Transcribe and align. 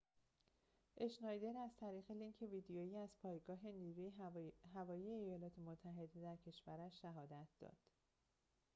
اشنایدر 0.97 1.57
از 1.57 1.77
طریق 1.79 2.11
لینک 2.11 2.41
ویدئویی 2.41 2.97
از 2.97 3.15
پایگاه 3.21 3.65
نیروی 3.67 4.11
هوایی 4.73 5.09
ایالات 5.11 5.59
متحده 5.59 6.21
در 6.21 6.35
کشورش 6.35 7.01
شهادت 7.01 7.47
داد 7.59 7.77